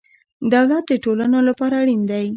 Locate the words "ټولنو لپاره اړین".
1.03-2.01